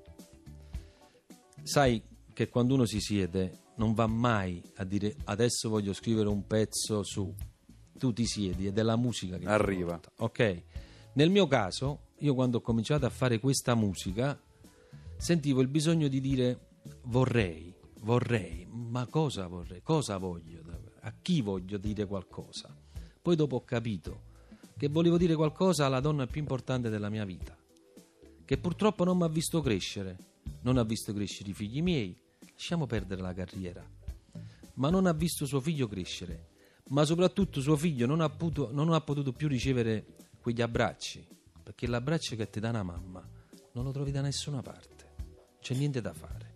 Sai 1.62 2.02
che 2.32 2.48
quando 2.48 2.74
uno 2.74 2.84
si 2.86 3.00
siede 3.00 3.50
non 3.76 3.92
va 3.94 4.06
mai 4.06 4.62
a 4.76 4.84
dire 4.84 5.14
adesso 5.24 5.68
voglio 5.68 5.92
scrivere 5.92 6.28
un 6.28 6.46
pezzo 6.46 7.02
su. 7.02 7.32
Tu 7.98 8.12
ti 8.12 8.26
siedi 8.26 8.66
ed 8.66 8.76
è 8.78 8.82
la 8.82 8.96
musica 8.96 9.38
che 9.38 9.46
Arriva. 9.46 9.98
Ok. 10.18 10.62
Nel 11.14 11.30
mio 11.30 11.46
caso, 11.46 12.00
io 12.20 12.34
quando 12.34 12.58
ho 12.58 12.60
cominciato 12.60 13.04
a 13.04 13.10
fare 13.10 13.38
questa 13.38 13.74
musica 13.74 14.40
sentivo 15.16 15.60
il 15.60 15.68
bisogno 15.68 16.08
di 16.08 16.20
dire 16.20 16.68
vorrei, 17.04 17.74
vorrei, 18.00 18.66
ma 18.70 19.06
cosa 19.06 19.46
vorrei? 19.46 19.82
Cosa 19.82 20.16
voglio? 20.16 20.62
A 21.00 21.12
chi 21.20 21.42
voglio 21.42 21.78
dire 21.78 22.06
qualcosa? 22.06 22.74
Poi 23.20 23.36
dopo 23.36 23.56
ho 23.56 23.64
capito 23.64 24.34
che 24.76 24.88
volevo 24.88 25.16
dire 25.16 25.34
qualcosa 25.34 25.86
alla 25.86 26.00
donna 26.00 26.26
più 26.26 26.40
importante 26.40 26.90
della 26.90 27.08
mia 27.08 27.24
vita, 27.24 27.56
che 28.44 28.58
purtroppo 28.58 29.04
non 29.04 29.16
mi 29.16 29.24
ha 29.24 29.28
visto 29.28 29.60
crescere, 29.60 30.16
non 30.62 30.76
ha 30.76 30.84
visto 30.84 31.12
crescere 31.12 31.50
i 31.50 31.54
figli 31.54 31.82
miei, 31.82 32.16
lasciamo 32.52 32.86
perdere 32.86 33.22
la 33.22 33.32
carriera, 33.32 33.84
ma 34.74 34.90
non 34.90 35.06
ha 35.06 35.12
visto 35.12 35.46
suo 35.46 35.60
figlio 35.60 35.88
crescere, 35.88 36.48
ma 36.88 37.04
soprattutto 37.04 37.60
suo 37.60 37.76
figlio 37.76 38.06
non 38.06 38.20
ha, 38.20 38.28
potuto, 38.28 38.70
non 38.72 38.92
ha 38.92 39.00
potuto 39.00 39.32
più 39.32 39.48
ricevere 39.48 40.04
quegli 40.40 40.60
abbracci, 40.60 41.26
perché 41.66 41.88
l'abbraccio 41.88 42.36
che 42.36 42.48
ti 42.48 42.60
dà 42.60 42.68
una 42.68 42.84
mamma 42.84 43.28
non 43.72 43.82
lo 43.82 43.90
trovi 43.90 44.12
da 44.12 44.20
nessuna 44.20 44.62
parte, 44.62 45.14
c'è 45.60 45.74
niente 45.74 46.00
da 46.00 46.12
fare. 46.12 46.54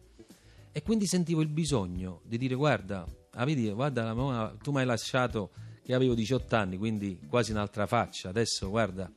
E 0.71 0.83
quindi 0.85 1.09
sentivo 1.09 1.40
il 1.40 1.49
bisogno 1.49 2.21
di 2.23 2.38
dire 2.38 2.55
guarda, 2.55 3.05
ah, 3.33 3.45
vedi, 3.45 3.69
guarda 3.73 4.05
la 4.05 4.14
mamma, 4.14 4.55
tu 4.62 4.71
mi 4.71 4.79
hai 4.79 4.87
lasciato 4.87 5.50
che 5.83 5.95
avevo 5.95 6.14
18 6.14 6.55
anni, 6.55 6.79
quindi 6.79 7.19
quasi 7.29 7.50
un'altra 7.50 7.88
faccia, 7.88 8.29
adesso 8.29 8.71
guarda, 8.71 9.11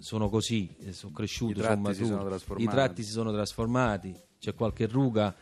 sono 0.00 0.28
così, 0.28 0.68
eh, 0.80 0.92
sono 0.94 1.12
cresciuto, 1.12 1.60
I 1.60 1.62
sono 1.62 1.82
tratti 1.82 1.94
si 1.94 2.00
maturo, 2.00 2.16
sono 2.16 2.28
trasformati. 2.28 2.64
i 2.64 2.68
tratti 2.68 3.02
si 3.04 3.10
sono 3.12 3.32
trasformati, 3.32 4.16
c'è 4.40 4.54
qualche 4.54 4.86
ruga, 4.86 5.32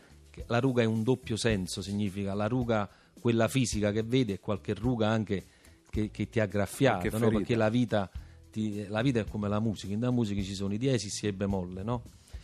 la 0.49 0.59
ruga 0.59 0.83
è 0.83 0.87
un 0.87 1.03
doppio 1.03 1.39
senso, 1.39 1.81
significa 1.81 2.35
la 2.35 2.47
ruga, 2.47 2.87
quella 3.19 3.49
fisica 3.49 3.91
che 3.91 4.03
vedi 4.03 4.33
e 4.33 4.39
qualche 4.39 4.75
ruga 4.75 5.09
anche 5.09 5.47
che, 5.89 6.11
che 6.11 6.29
ti 6.29 6.41
ha 6.41 6.47
graffiato, 6.47 7.17
no? 7.17 7.31
perché 7.31 7.57
la 7.57 7.71
vita, 7.71 8.11
ti- 8.51 8.87
la 8.89 9.03
vita 9.03 9.21
è 9.21 9.25
come 9.25 9.49
la 9.49 9.61
musica, 9.61 9.93
in 9.93 10.07
musica 10.13 10.43
ci 10.43 10.55
sono 10.55 10.73
i 10.75 10.79
diesis 10.79 11.23
e 11.23 11.29
i 11.29 11.33
bemolle, 11.33 11.83
no? 11.83 12.03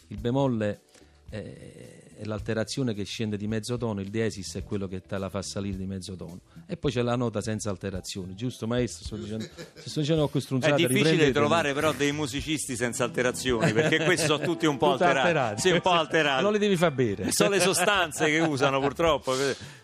il 0.09 0.19
bemolle 0.19 0.83
è, 1.29 2.03
è 2.17 2.25
l'alterazione 2.25 2.95
che 2.95 3.05
scende 3.05 3.37
di 3.37 3.47
mezzo 3.47 3.77
tono, 3.77 4.01
il 4.01 4.11
diesis 4.11 4.55
è 4.55 4.63
quello 4.63 4.87
che 4.87 5.01
te 5.03 5.19
la 5.19 5.29
fa 5.29 5.43
salire 5.43 5.77
di 5.77 5.87
mezzo 5.87 6.15
tono 6.15 6.41
e 6.67 6.77
poi 6.77 6.93
c'è 6.93 7.03
la 7.03 7.17
nota 7.17 7.41
senza 7.41 7.71
alterazioni, 7.71 8.35
giusto 8.35 8.67
maestro? 8.67 9.05
Sto 9.05 9.17
dicendo, 9.17 9.45
sto 9.75 10.01
dicendo 10.01 10.21
qualche 10.23 10.39
È 10.39 10.43
stronzata, 10.43 10.77
difficile 10.77 11.33
trovare 11.33 11.73
però 11.75 11.93
dei 11.93 12.13
musicisti 12.13 12.77
senza 12.77 13.05
alterazioni, 13.05 13.73
perché 13.73 14.05
questi 14.05 14.27
sono 14.27 14.45
tutti 14.45 14.67
un 14.67 14.77
po' 14.77 14.93
Tutti 14.93 15.05
alterati. 15.05 15.61
Sì, 15.61 15.71
un 15.71 15.81
po' 15.81 15.91
alterati. 15.91 16.43
Non 16.43 16.53
li 16.53 16.59
devi 16.59 16.77
far 16.77 16.93
bere. 16.93 17.33
Sono 17.33 17.51
le 17.51 17.61
sostanze 17.61 18.27
che 18.27 18.39
usano 18.39 18.81
purtroppo. 18.81 19.35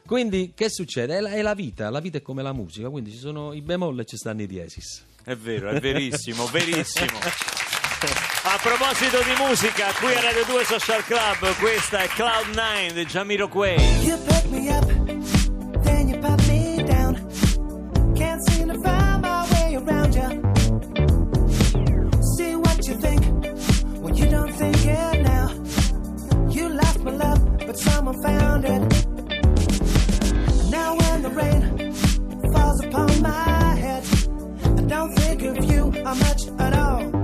Quindi 0.07 0.53
che 0.55 0.69
succede? 0.71 1.17
È 1.17 1.21
la, 1.21 1.31
è 1.31 1.43
la 1.43 1.55
vita, 1.55 1.91
la 1.91 2.01
vita 2.01 2.19
è 2.19 2.23
come 2.23 2.43
la 2.43 2.53
musica, 2.53 2.89
quindi 2.91 3.11
ci 3.11 3.19
sono 3.19 3.53
i 3.53 3.61
bemolle 3.63 4.03
e 4.03 4.05
ci 4.05 4.17
stanno 4.17 4.43
i 4.43 4.47
diesis. 4.47 5.05
È 5.31 5.37
vero, 5.37 5.71
è 5.71 5.79
verissimo, 5.79 6.45
verissimo. 6.47 7.21
A 8.43 8.59
proposito 8.61 9.23
di 9.23 9.41
musica, 9.41 9.93
qui 10.01 10.13
a 10.13 10.23
Radio 10.23 10.45
2 10.45 10.65
Social 10.65 11.05
Club, 11.05 11.55
questa 11.61 12.01
è 12.01 12.09
Cloud9 12.09 12.93
di 12.95 13.07
Jamiroquai. 13.07 13.81
You 14.03 14.19
pick 14.25 14.47
me 14.47 14.77
up, 14.77 14.87
then 15.85 16.09
you 16.09 16.19
put 16.19 16.45
me 16.49 16.83
down. 16.83 17.15
Can't 18.17 18.43
seem 18.51 18.73
to 18.73 18.81
find 18.83 19.21
my 19.21 19.47
way 19.53 19.77
around 19.77 20.17
you. 20.17 20.41
See 22.35 22.57
what 22.57 22.85
you 22.89 22.97
think, 22.97 23.25
well, 24.01 24.13
you 24.13 24.29
don't 24.29 24.53
think 24.57 24.85
it 24.85 25.23
now. 25.23 25.53
You 26.49 26.71
lost 26.71 27.05
my 27.05 27.13
love, 27.13 27.41
but 27.59 27.79
someone 27.79 28.21
found 28.21 28.65
it. 28.65 28.90
by 36.11 36.19
much 36.19 36.49
at 36.59 36.75
all. 36.75 37.20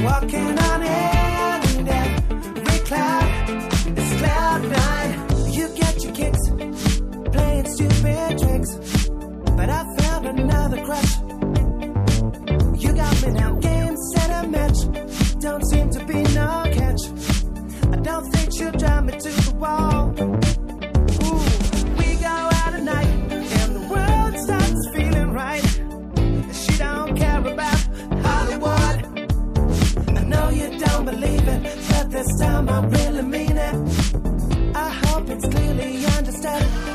Walking 0.00 0.58
on 0.58 0.82
every 0.82 2.78
cloud 2.86 3.28
cloud 4.18 4.62
nine. 4.62 5.52
You 5.52 5.68
get 5.76 6.02
your 6.02 6.14
kicks 6.14 6.48
playing 7.30 7.66
stupid 7.66 8.38
tricks, 8.38 8.78
but 9.56 9.68
I 9.68 9.84
found 9.98 10.26
another 10.26 10.82
crush. 10.86 11.12
You 12.82 12.92
got 12.94 13.22
me 13.22 13.32
now, 13.32 13.52
game 13.60 13.96
set 14.14 14.44
a 14.44 14.48
match. 14.48 14.78
Don't 15.40 15.64
seem 15.70 15.90
to 15.90 16.04
be 16.06 16.22
no 16.34 16.64
catch. 16.72 17.02
I 17.92 17.96
don't 17.96 18.30
think 18.32 18.52
she'll 18.56 18.72
drive 18.72 19.04
me 19.04 19.12
to 19.12 19.28
the 19.28 19.54
wall. 19.56 20.51
This 32.32 32.40
time 32.40 32.68
I 32.68 32.84
really 32.86 33.22
mean 33.22 33.56
it. 33.56 33.74
I 34.74 34.88
hope 35.04 35.28
it's 35.28 35.46
clearly 35.46 36.06
understood. 36.06 36.91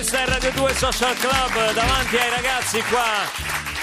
Questa 0.00 0.22
è 0.22 0.26
Radio 0.28 0.50
2 0.52 0.74
Social 0.76 1.14
Club 1.18 1.74
davanti 1.74 2.16
ai 2.16 2.30
ragazzi 2.30 2.82
qua. 2.84 3.39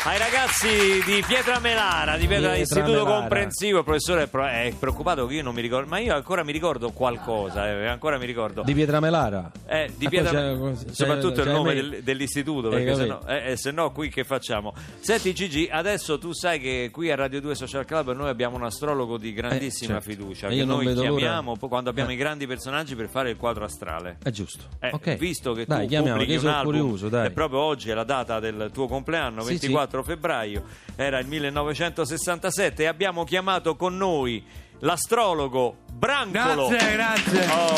Ai 0.08 0.18
ragazzi 0.20 0.68
di 1.06 1.22
Pietra 1.28 1.60
Melara, 1.60 2.16
di 2.16 2.28
Pietra, 2.28 2.52
Pietra 2.54 2.62
Istituto 2.62 3.04
Melara. 3.04 3.20
Comprensivo, 3.20 3.80
il 3.80 3.84
professore 3.84 4.30
è, 4.30 4.74
preoccupato 4.80 5.28
che 5.28 5.34
io 5.36 5.44
non 5.44 5.54
mi 5.54 5.60
ricordo, 5.60 5.90
ma 5.90 6.00
io 6.00 6.16
ancora 6.16 6.46
mi 6.46 6.54
ricordo 6.54 6.92
qualcosa, 6.92 7.68
eh, 7.68 7.88
ancora 7.88 8.18
mi 8.18 8.26
ricordo. 8.26 8.62
Di 8.64 8.74
Pietramelara. 8.74 9.52
Eh, 9.68 9.92
di 9.98 10.06
Ah, 10.06 10.10
Pietra- 10.10 10.56
poi 10.56 10.76
c'è- 10.78 10.86
c'è- 10.86 10.94
soprattutto 10.94 11.42
il 11.42 11.46
c'è 11.48 11.52
nome 11.52 11.74
me. 11.74 11.82
del- 11.90 12.04
dell'istituto, 12.04 12.70
Eh, 12.72 12.76
perché 12.84 12.96
se 12.96 13.06
no, 13.06 13.28
eh, 13.28 13.52
eh, 13.52 13.58
se 13.58 13.72
no 13.72 13.92
qui 13.92 14.08
che 14.10 14.24
facciamo? 14.24 14.74
Senti 15.02 15.34
Gigi, 15.34 15.68
adesso 15.70 16.18
tu 16.18 16.32
sai 16.32 16.62
che 16.62 16.90
qui 16.90 17.12
a 17.12 17.16
Radio 17.16 17.42
2 17.42 17.54
Social 17.54 17.84
Club 17.84 18.14
noi 18.14 18.30
abbiamo 18.30 18.56
un 18.56 18.64
astrologo 18.64 19.18
di 19.18 19.34
grandissima 19.34 19.98
Eh, 19.98 20.02
certo. 20.02 20.10
fiducia, 20.10 20.48
che 20.48 20.64
noi 20.64 20.86
l'ora. 20.86 21.02
chiamiamo 21.02 21.58
poi 21.58 21.68
quando 21.68 21.90
abbiamo 21.90 22.14
i 22.14 22.16
grandi 22.16 22.48
personaggi 22.48 22.96
per 22.96 23.10
fare 23.10 23.32
il 23.32 23.36
quadro 23.36 23.66
astrale. 23.66 24.20
È 24.24 24.30
giusto. 24.30 24.64
Eh, 24.80 24.90
ok. 24.94 25.16
Visto 25.18 25.52
che 25.52 25.66
dai, 25.66 25.86
tu 25.86 26.02
pubblichi 26.02 26.34
un 26.36 26.40
sono 26.40 26.56
album 26.56 26.80
curioso, 26.80 27.10
dai. 27.10 27.30
proprio 27.32 27.60
oggi 27.60 27.90
è 27.90 27.94
la 27.94 28.06
data 28.06 28.40
del 28.40 28.70
tuo 28.72 28.88
compleanno, 28.88 29.42
Sì, 29.42 29.58
24 29.98 30.04
febbraio, 30.04 30.64
era 30.96 31.20
il 31.20 31.28
1967 31.28 32.84
e 32.84 32.86
abbiamo 32.86 33.24
chiamato 33.24 33.76
con 33.76 33.98
noi 33.98 34.44
l'astrologo 34.80 35.78
Brancolo. 35.92 36.68
Grazie, 36.68 36.92
grazie. 36.94 37.48
Oh, 37.50 37.78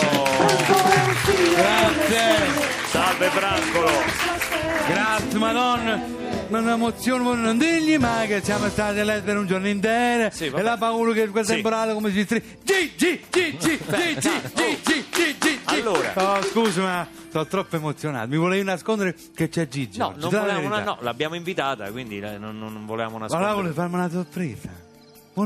Grazie, 1.55 2.63
salve 2.88 3.29
Brancolo. 3.29 3.91
grazie, 4.88 5.39
madonna. 5.39 6.29
Ma 6.49 6.57
una 6.59 6.73
emozione 6.73 7.23
voi 7.23 7.38
non 7.38 7.57
digli 7.59 7.97
mai 7.97 8.27
che 8.27 8.41
siamo 8.43 8.69
stati 8.69 8.97
eletti 8.97 9.21
per 9.25 9.38
un 9.38 9.45
giorno 9.45 9.67
intero. 9.67 10.29
Sì, 10.33 10.45
e 10.45 10.62
la 10.63 10.77
paura 10.77 11.13
che 11.13 11.27
quel 11.27 11.45
temporale 11.45 11.93
come 11.93 12.09
si 12.09 12.15
dice 12.15 12.41
G 12.63 12.95
G 12.95 13.19
G 13.29 13.57
G 13.57 13.77
G 13.77 14.15
G 14.15 14.29
G 14.53 14.81
G 14.81 15.05
G 15.12 15.38
G 15.38 15.59
Allora. 15.65 16.12
oh, 16.15 16.41
scusa 16.41 16.81
ma 16.81 17.07
sono 17.31 17.45
troppo 17.45 17.75
emozionato. 17.75 18.27
Mi 18.29 18.38
volevi 18.38 18.63
nascondere 18.63 19.15
che 19.35 19.47
c'è 19.49 19.67
Gigi 19.67 19.99
No, 19.99 20.13
non 20.17 20.31
la 20.31 20.39
volevamo, 20.39 20.69
verità. 20.69 20.83
no, 20.83 20.97
l'abbiamo 21.01 21.35
invitata, 21.35 21.91
quindi 21.91 22.19
non, 22.19 22.57
non 22.57 22.83
volevamo 22.88 23.19
ma 23.19 23.27
là 23.27 23.31
nascondere. 23.31 23.53
vuole 23.53 23.73
farmi 23.73 23.93
una 23.95 24.09
sorpresa 24.09 24.88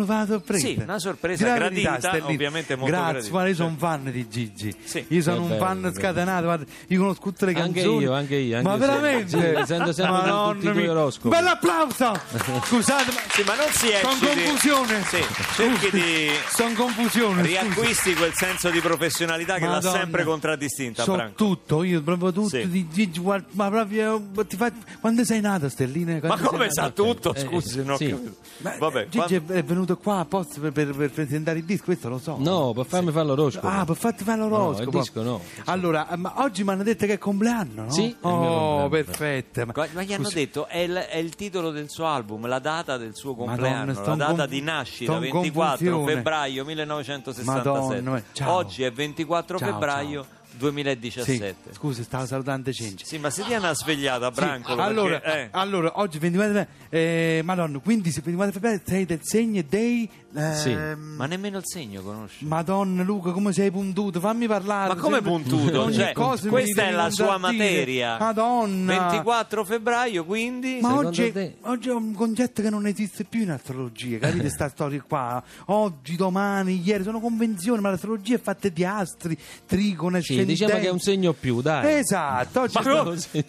una 0.01 0.25
sorpresa 0.25 0.65
Sì, 0.67 0.79
una 0.81 0.99
sorpresa 0.99 1.43
verità, 1.45 1.67
gradita, 1.91 2.07
Stellina. 2.09 2.25
ovviamente 2.27 2.75
molto 2.75 2.91
grazie 2.91 3.11
gradita. 3.11 3.29
guarda 3.31 3.49
io 3.49 3.55
sono 3.55 3.67
un 3.69 3.77
fan 3.77 4.11
di 4.11 4.27
Gigi 4.29 4.75
Sì. 4.83 5.05
io 5.07 5.21
sono 5.21 5.35
Che 5.35 5.41
un 5.41 5.47
bello, 5.49 5.63
fan 5.65 5.81
bello. 5.81 5.93
scatenato 5.93 6.43
guarda, 6.43 6.65
io 6.87 6.99
conosco 6.99 7.21
tutte 7.21 7.45
le 7.45 7.53
Anche 7.53 7.81
canzoni 7.81 8.01
io, 8.03 8.13
anche 8.13 8.35
io, 8.35 8.55
anche 8.57 8.67
ma 8.67 8.73
io, 8.73 8.79
veramente 8.79 9.27
sì. 9.29 9.65
Sento 9.65 9.93
sempre 9.93 10.11
Madonna 10.21 10.53
tutti 10.53 10.65
i 10.67 10.71
tuoi 10.71 10.81
mia. 10.83 10.91
oroscopi. 10.91 11.29
bello 11.35 11.49
applauso 11.49 12.13
scusate 12.65 13.11
ma 13.11 13.19
Sì, 13.29 13.43
ma 13.43 13.55
non 13.55 13.67
si 13.71 13.87
sono 14.01 14.13
ecciti. 14.13 14.43
confusione 14.43 15.03
Sì, 15.03 15.23
cerchi 15.55 15.89
di 15.91 16.29
sono 16.49 16.73
confusione 16.73 17.41
scusa. 17.43 17.47
riacquisti 17.61 18.13
quel 18.15 18.33
senso 18.33 18.69
di 18.69 18.79
professionalità 18.79 19.55
che 19.55 19.65
l'ha 19.65 19.71
Madonna. 19.73 19.97
sempre 19.97 20.23
contraddistinta, 20.23 21.03
so 21.03 21.13
Franco. 21.13 21.33
tutto 21.35 21.83
io 21.83 22.01
proprio 22.01 22.31
tutto 22.31 22.49
Sì. 22.49 22.67
di 22.69 22.87
Gigi 22.89 23.19
guarda, 23.19 23.47
ma 23.51 23.69
proprio 23.69 24.21
ti 24.47 24.55
fa... 24.55 24.71
quando 24.99 25.23
sei 25.23 25.41
nata 25.41 25.69
Stellina 25.69 26.19
Ma 26.21 26.37
come 26.39 26.69
sa 26.71 26.89
tutto? 26.89 27.33
Eh, 27.33 27.39
Scusi, 27.39 27.77
non 27.77 27.91
ho 27.91 27.97
sì. 27.97 28.09
capito. 28.09 28.35
Ma, 28.57 28.75
Vabbè, 28.77 29.01
eh, 29.01 29.09
Gigi 29.09 29.35
è- 29.35 29.41
è 29.45 29.63
venuto 29.83 29.97
qua 29.97 30.19
apposta 30.19 30.59
per, 30.59 30.71
per- 30.71 30.95
per 30.95 31.11
presentare 31.11 31.59
il 31.59 31.65
disco 31.65 31.85
questo 31.85 32.09
lo 32.09 32.19
so 32.19 32.35
No, 32.39 32.73
per 32.73 32.85
farmi 32.85 33.11
fare 33.11 33.25
l'oroscopo. 33.25 33.67
Ah, 33.67 33.85
per 33.85 33.95
farti 33.95 34.23
fare 34.23 34.39
l'oroscopo. 34.39 34.91
No, 34.91 34.97
il 34.97 35.03
disco 35.03 35.21
no. 35.21 35.41
Allora, 35.65 36.07
ma 36.15 36.33
oggi 36.37 36.63
mi 36.63 36.69
hanno 36.71 36.83
detto 36.83 37.05
che 37.05 37.13
è 37.13 37.17
compleanno, 37.17 37.83
no? 37.83 37.91
Sì, 37.91 38.15
Oh, 38.21 38.87
perfetto. 38.89 39.65
Ma, 39.65 39.87
Ma 39.93 40.01
gli 40.03 40.13
hanno 40.13 40.23
scusi, 40.25 40.35
detto 40.35 40.67
è 40.67 40.79
il, 40.79 40.93
è 40.93 41.17
il 41.17 41.35
titolo 41.35 41.71
del 41.71 41.89
suo 41.89 42.05
album, 42.05 42.47
la 42.47 42.59
data 42.59 42.97
del 42.97 43.15
suo 43.15 43.31
Madonna, 43.33 43.51
compleanno, 43.55 43.93
sto 43.93 44.09
la 44.09 44.15
data 44.15 44.33
conf- 44.35 44.47
di 44.49 44.61
nascita, 44.61 45.11
sto 45.11 45.23
in 45.23 45.31
24 45.31 45.69
confusione. 45.77 46.13
febbraio 46.13 46.65
1967. 46.65 48.01
Madonna, 48.01 48.23
ciao. 48.33 48.53
Oggi 48.53 48.83
è 48.83 48.91
24 48.91 49.57
Ciao, 49.57 49.71
febbraio 49.71 50.23
Sì, 50.23 50.27
2017. 50.57 51.55
scusa, 51.73 52.03
stavo 52.03 52.25
salutando 52.25 52.71
Cenci. 52.71 53.05
Sì, 53.05 53.17
ma 53.17 53.29
se 53.29 53.43
ti 53.43 53.53
hanno 53.53 53.73
svegliata, 53.73 54.31
Brancolo, 54.31 54.81
allora, 54.81 55.19
perché, 55.19 55.41
eh, 55.43 55.47
allora, 55.51 55.91
oggi 55.99 56.19
24 56.19 56.53
febbraio, 56.53 56.67
eh, 56.89 57.41
Madonna, 57.43 57.79
quindi 57.79 58.11
se 58.11 58.21
24 58.23 58.53
febbraio 58.53 58.81
sei 58.85 59.05
del 59.05 59.19
segno 59.23 59.63
dei... 59.67 60.09
ehm, 60.35 60.55
Sì. 60.55 60.73
ma 61.15 61.25
nemmeno 61.25 61.57
il 61.57 61.65
segno 61.65 62.01
conosci. 62.01 62.45
Madonna 62.45 63.03
Luca, 63.03 63.31
come 63.31 63.51
sei 63.53 63.71
puntuto? 63.71 64.19
Fammi 64.19 64.47
parlare. 64.47 64.93
Ma 64.93 64.99
come 64.99 65.15
sempre- 65.21 65.31
puntuto? 65.31 65.81
Ogni 65.81 65.93
Cioè, 65.95 66.13
questa 66.13 66.83
è 66.87 66.91
la 66.91 67.09
sua 67.09 67.37
materia. 67.37 68.17
Madonna. 68.17 68.97
24 69.09 69.63
febbraio, 69.63 70.25
quindi 70.25 70.79
Ma 70.81 70.95
oggi, 70.95 71.31
te? 71.31 71.57
oggi 71.61 71.89
è 71.89 71.93
un 71.93 72.13
concetto 72.13 72.61
che 72.61 72.69
non 72.69 72.85
esiste 72.87 73.23
più 73.23 73.41
in 73.41 73.51
astrologia, 73.51 74.17
capite 74.19 74.49
sta 74.49 74.69
storia 74.73 75.01
qua? 75.01 75.43
Oggi, 75.67 76.15
domani, 76.15 76.81
ieri 76.83 77.03
sono 77.03 77.19
convenzioni, 77.19 77.81
ma 77.81 77.89
l'astrologia 77.89 78.35
è 78.35 78.39
fatta 78.41 78.69
di 78.69 78.83
astri, 78.85 79.37
trigone, 79.65 80.21
Sì, 80.21 80.35
ascendenti. 80.43 80.51
diciamo 80.53 80.79
che 80.79 80.87
è 80.87 80.91
un 80.91 80.99
segno 80.99 81.33
più, 81.33 81.61
dai. 81.61 81.99
Esatto, 81.99 82.61
oggi 82.61 82.77
Ma 82.81 82.91
no. 83.03 83.15
Se- 83.15 83.45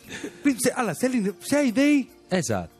allora, 0.74 0.94
Stellini, 0.94 1.34
sei 1.40 1.72
dei 1.72 2.08
Esatto. 2.28 2.73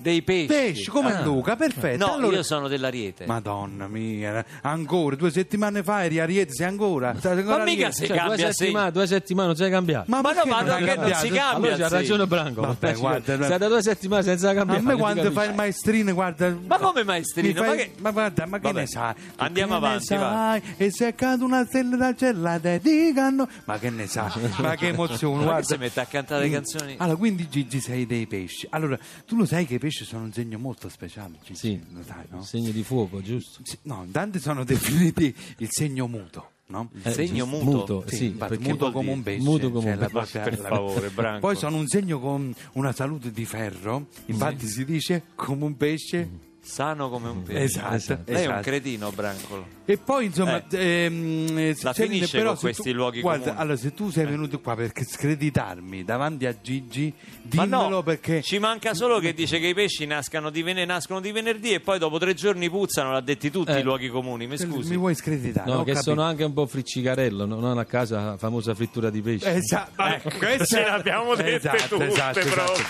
Dei 0.00 0.22
pesci. 0.22 0.46
pesci, 0.46 0.90
come 0.90 1.12
Ah. 1.14 1.22
Luca, 1.22 1.56
perfetto. 1.56 2.04
No, 2.06 2.14
allora- 2.14 2.36
io 2.36 2.42
sono 2.42 2.68
dell'ariete. 2.68 3.26
Madonna 3.26 3.86
mia, 3.88 4.44
ancora 4.62 5.16
due 5.16 5.30
settimane 5.30 5.82
fa 5.82 6.04
eri 6.04 6.18
Ariete, 6.20 6.52
sei 6.52 6.66
ancora? 6.66 7.10
Ancora 7.10 7.58
Ma 7.58 7.64
mica 7.64 7.90
se 7.92 8.06
Cioè, 8.06 8.16
cambia 8.16 8.36
due 8.36 8.52
settimane, 8.52 8.90
due 8.92 9.06
settimane 9.06 9.46
non 9.48 9.56
sei 9.56 9.70
cambiato. 9.70 10.04
Ma 10.08 10.20
no, 10.20 10.22
ma 10.22 10.32
non 10.32 10.66
no, 10.66 10.72
hai 10.72 10.78
che 10.78 10.84
non 10.86 10.94
cambiato? 10.96 11.24
si 11.26 11.30
cambia. 11.32 11.52
allora 11.70 11.76
c'ha 11.76 11.88
sì. 11.88 11.94
ragione 11.94 12.26
Branco. 12.26 12.60
Vabbè, 12.62 12.94
guarda, 12.96 13.46
sei 13.46 13.58
da 13.58 13.68
due 13.68 13.82
settimane 13.82 14.22
senza 14.22 14.54
cambiare. 14.54 14.80
A 14.80 14.82
me 14.82 14.96
quando 14.96 15.30
fai 15.30 15.48
il 15.48 15.54
maestrino, 15.54 16.12
guarda. 16.14 16.56
Ma 16.66 16.78
come 16.78 17.04
maestrino? 17.04 17.62
fai- 17.62 17.68
Ma 17.68 17.74
che- 17.74 17.92
ma 17.98 18.10
guarda, 18.10 18.46
ma 18.46 18.56
che 18.58 18.62
Vabbè, 18.68 18.80
ne 18.80 18.86
sai? 18.86 19.14
Andiamo 19.36 19.74
che 19.74 19.80
ne 19.80 19.86
avanti, 19.86 20.14
va. 20.14 20.20
sai? 20.30 20.62
E 20.76 20.90
se 20.90 21.14
cade 21.14 21.44
una 21.44 21.64
stella 21.66 21.96
dal 21.96 22.16
cielo 22.16 22.40
la 22.42 22.58
dedicano. 22.58 23.48
Ma 23.64 23.78
che 23.78 23.90
ne 23.90 24.06
sai? 24.06 24.30
ma 24.58 24.74
che 24.76 24.88
emozione, 24.88 25.34
Ma 25.36 25.40
che 25.40 25.46
guarda. 25.46 25.66
si 25.66 25.76
mette 25.78 26.00
a 26.00 26.04
cantare 26.06 26.44
le 26.44 26.50
canzoni? 26.50 26.94
Allora, 26.98 27.16
quindi 27.16 27.48
Gigi 27.48 27.80
sei 27.80 28.06
dei 28.06 28.26
pesci. 28.26 28.66
Allora, 28.70 28.98
tu 29.26 29.36
lo 29.36 29.44
sai 29.44 29.66
che 29.66 29.74
i 29.74 29.78
pesci 29.78 29.89
sono 29.90 30.24
un 30.24 30.32
segno 30.32 30.58
molto 30.58 30.88
speciale, 30.88 31.38
Gigi? 31.42 31.54
Sì, 31.58 31.80
Lo 31.92 32.02
sai, 32.02 32.24
no? 32.30 32.42
segno 32.42 32.70
di 32.70 32.82
fuoco, 32.82 33.20
giusto? 33.20 33.60
Sì, 33.64 33.78
No, 33.82 34.06
tanti 34.10 34.38
sono 34.38 34.64
definiti 34.64 35.34
il 35.58 35.68
segno 35.70 36.06
muto. 36.06 36.50
no? 36.66 36.88
Il 36.92 37.12
segno 37.12 37.44
giusto, 37.48 37.70
muto. 37.70 38.04
sì, 38.06 38.26
infatti, 38.26 38.56
perché 38.56 38.70
muto 38.72 38.92
come 38.92 39.10
un 39.12 39.22
pesce. 39.22 39.42
muto 39.44 39.70
come 39.70 39.82
cioè, 39.82 39.92
un 39.92 39.98
pesce. 39.98 40.10
propria- 40.12 40.42
Per 40.42 40.58
la- 40.60 40.68
favore, 40.68 41.08
Branco. 41.10 41.40
Poi 41.40 41.56
sono 41.56 41.76
un 41.76 41.86
segno 41.88 42.20
con 42.20 42.54
una 42.74 42.92
salute 42.92 43.30
di 43.32 43.44
ferro, 43.44 44.06
infatti 44.26 44.66
si 44.68 44.84
dice 44.84 45.22
come 45.34 45.64
un 45.64 45.76
pesce. 45.76 46.48
Sano 46.62 47.08
come 47.08 47.28
un 47.30 47.42
pesce. 47.42 47.62
Esatto, 47.80 48.22
Lei 48.26 48.36
è 48.42 48.46
un 48.46 48.52
esatto. 48.52 48.60
cretino, 48.62 49.10
Brancolo. 49.10 49.66
E 49.86 49.96
poi 49.96 50.26
insomma, 50.26 50.62
Eh. 50.70 51.04
ehm, 51.04 51.58
eh, 51.58 51.76
La 51.80 51.92
finisce 51.94 52.38
però 52.38 52.54
questi 52.54 52.90
tu- 52.90 52.96
luoghi 52.96 53.20
guarda, 53.22 53.44
comuni. 53.46 53.60
Allora, 53.62 53.76
se 53.76 53.92
tu 53.94 54.10
sei 54.10 54.26
venuto 54.26 54.60
qua 54.60 54.76
per 54.76 54.92
screditarmi 54.94 56.04
davanti 56.04 56.46
a 56.46 56.54
Gigi, 56.60 57.12
Ma 57.16 57.64
dimmelo 57.64 57.88
no, 57.88 58.02
perché. 58.02 58.42
ci 58.42 58.58
manca 58.58 58.94
solo 58.94 59.18
che 59.18 59.32
dice 59.34 59.58
che 59.58 59.68
i 59.68 59.74
pesci 59.74 60.04
nascano 60.06 60.50
di, 60.50 60.62
vene- 60.62 60.84
nascono 60.84 61.20
di 61.20 61.32
venerdì 61.32 61.72
e 61.72 61.80
poi 61.80 61.98
dopo 61.98 62.18
tre 62.18 62.34
giorni 62.34 62.68
puzzano, 62.70 63.10
l'ha 63.12 63.20
detti 63.20 63.50
tutti 63.50 63.72
Eh. 63.72 63.78
i 63.78 63.82
luoghi 63.82 64.08
comuni. 64.08 64.46
Mi 64.46 64.58
scusi. 64.58 64.90
Mi 64.90 64.96
vuoi 64.96 65.14
screditare? 65.14 65.68
No, 65.70 65.78
che 65.82 65.92
capito. 65.92 66.10
sono 66.10 66.22
anche 66.22 66.44
un 66.44 66.52
po' 66.52 66.66
friccicarello, 66.66 67.46
no? 67.46 67.58
non 67.58 67.78
a 67.78 67.84
casa 67.84 68.22
la 68.22 68.36
famosa 68.36 68.74
frittura 68.74 69.08
di 69.10 69.22
pesce. 69.22 69.54
Esatto, 69.54 70.02
Ecco, 70.04 70.30
questa- 70.36 70.64
ce 70.76 70.80
le 70.82 70.88
abbiamo 70.88 71.34
dette 71.34 71.70
tutte, 71.88 72.06
proprio. 72.44 72.84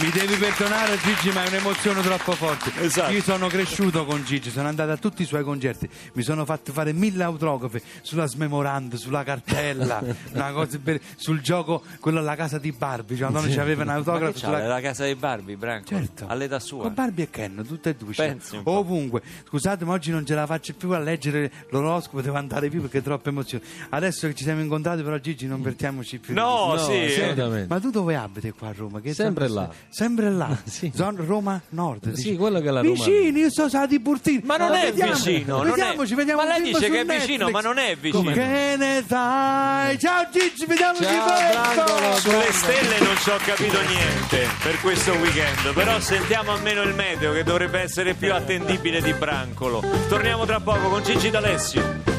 Mi 0.00 0.10
devi 0.10 0.34
perdonare 0.34 0.98
Gigi, 0.98 1.30
ma 1.32 1.44
è 1.44 1.48
un'emozione 1.48 2.02
troppo 2.02 2.32
forte. 2.32 2.72
Esatto. 2.82 3.12
Io 3.12 3.22
sono 3.22 3.46
cresciuto 3.46 4.04
con 4.04 4.22
Gigi, 4.24 4.50
sono 4.50 4.66
andato 4.68 4.90
a 4.90 4.96
tutti 4.96 5.22
i 5.22 5.24
suoi 5.24 5.44
concerti, 5.44 5.88
mi 6.14 6.22
sono 6.22 6.44
fatto 6.44 6.72
fare 6.72 6.92
mille 6.92 7.22
autografi 7.22 7.80
sulla 8.02 8.26
smemoranda, 8.26 8.96
sulla 8.96 9.22
cartella, 9.22 10.02
una 10.34 10.50
cosa 10.52 10.78
be- 10.78 11.00
sul 11.16 11.40
gioco, 11.40 11.82
quello 12.00 12.18
alla 12.18 12.34
casa 12.34 12.58
di 12.58 12.72
Barbie, 12.72 13.16
cioè 13.16 13.30
quando 13.30 13.54
c'aveva 13.54 13.82
un 13.84 13.88
autografo 13.90 14.36
sulla 14.36 14.66
La 14.66 14.80
casa 14.80 15.04
dei 15.04 15.14
Barbie, 15.14 15.56
Branco? 15.56 15.88
Certo. 15.88 16.26
All'età 16.26 16.58
sua. 16.58 16.82
Con 16.82 16.94
Barbie 16.94 17.24
e 17.24 17.30
Ken, 17.30 17.64
tutte 17.66 17.90
e 17.90 17.94
due. 17.94 18.12
cioè, 18.12 18.26
Pensi 18.28 18.60
ovunque. 18.64 19.22
Scusate, 19.46 19.84
ma 19.84 19.92
oggi 19.92 20.10
non 20.10 20.26
ce 20.26 20.34
la 20.34 20.44
faccio 20.46 20.74
più 20.74 20.90
a 20.90 20.98
leggere 20.98 21.50
l'oroscopo, 21.70 22.20
devo 22.20 22.36
andare 22.36 22.68
più 22.68 22.80
perché 22.80 22.98
è 22.98 23.02
troppa 23.02 23.28
emozione. 23.30 23.64
Adesso 23.90 24.26
che 24.26 24.34
ci 24.34 24.42
siamo 24.42 24.60
incontrati, 24.60 25.02
però, 25.02 25.16
Gigi, 25.18 25.46
non 25.46 25.62
vertiamoci 25.62 26.18
più. 26.18 26.34
No, 26.34 26.74
No, 26.74 26.78
sì. 26.78 27.08
sì. 27.10 27.20
eh. 27.20 27.66
Ma 27.68 27.78
tu 27.80 27.90
dove 27.90 28.16
abiti 28.16 28.50
qua 28.50 28.68
a 28.68 28.72
Roma? 28.76 29.00
Che 29.00 29.14
Sempre 29.14 29.48
là. 29.48 29.70
Sempre 29.88 30.30
là. 30.30 30.56
Sì. 30.64 30.90
Zona 30.94 31.22
Roma 31.24 31.60
Nord. 31.70 32.12
Sì, 32.14 32.22
dici. 32.22 32.36
quello 32.36 32.60
che 32.60 32.68
è 32.68 32.70
la 32.70 32.80
Roma. 32.80 32.92
Vicini, 32.94 33.40
io 33.40 33.50
so 33.50 33.68
sa 33.68 33.86
di 33.86 33.98
Burtini. 34.00 34.40
Ma 34.44 34.56
non 34.56 34.72
è 34.74 34.86
vediamo, 34.86 35.12
vicino, 35.14 35.56
non 35.58 35.66
è- 35.66 35.70
Vediamoci, 35.70 36.14
vediamo 36.14 36.42
Ma 36.42 36.48
lei 36.48 36.62
dice 36.62 36.90
che 36.90 37.00
è 37.00 37.04
vicino, 37.04 37.46
Netflix. 37.46 37.50
ma 37.52 37.60
non 37.60 37.78
è 37.78 37.96
vicino. 37.96 38.32
Che 38.32 38.74
ne 38.76 39.04
sai? 39.06 39.98
Ciao 39.98 40.28
Gigi, 40.32 40.66
vediamoci 40.66 41.02
Ciao, 41.04 41.24
presto. 41.26 41.84
Brancolo. 41.84 42.16
Sulle 42.16 42.52
stelle 42.52 42.98
non 43.00 43.16
ci 43.16 43.30
ho 43.30 43.36
capito 43.44 43.80
niente 43.82 44.48
per 44.62 44.80
questo 44.80 45.12
weekend, 45.12 45.72
però 45.74 46.00
sentiamo 46.00 46.52
almeno 46.52 46.82
il 46.82 46.94
meteo 46.94 47.32
che 47.32 47.44
dovrebbe 47.44 47.80
essere 47.80 48.14
più 48.14 48.32
attendibile 48.32 49.00
di 49.00 49.12
Brancolo. 49.12 49.82
Torniamo 50.08 50.44
tra 50.44 50.60
poco 50.60 50.88
con 50.88 51.02
Gigi 51.02 51.30
D'Alessio. 51.30 52.13